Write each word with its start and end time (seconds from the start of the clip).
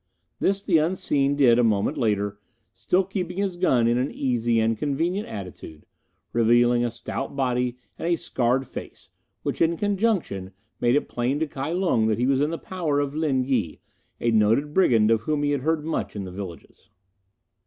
This 0.39 0.63
the 0.63 0.79
unseen 0.79 1.35
did 1.35 1.59
a 1.59 1.63
moment 1.63 1.95
later, 1.95 2.39
still 2.73 3.03
keeping 3.03 3.37
his 3.37 3.55
gun 3.55 3.85
in 3.87 3.99
an 3.99 4.09
easy 4.09 4.59
and 4.59 4.75
convenient 4.75 5.27
attitude, 5.27 5.85
revealing 6.33 6.83
a 6.83 6.89
stout 6.89 7.35
body 7.35 7.77
and 7.99 8.07
a 8.07 8.15
scarred 8.15 8.65
face, 8.65 9.11
which 9.43 9.61
in 9.61 9.77
conjunction 9.77 10.53
made 10.79 10.95
it 10.95 11.07
plain 11.07 11.39
to 11.39 11.45
Kai 11.45 11.73
Lung 11.73 12.07
that 12.07 12.17
he 12.17 12.25
was 12.25 12.41
in 12.41 12.49
the 12.49 12.57
power 12.57 12.99
of 12.99 13.13
Lin 13.13 13.43
Yi, 13.43 13.79
a 14.19 14.31
noted 14.31 14.73
brigand 14.73 15.11
of 15.11 15.21
whom 15.21 15.43
he 15.43 15.51
had 15.51 15.61
heard 15.61 15.85
much 15.85 16.15
in 16.15 16.23
the 16.23 16.31
villages. 16.31 16.89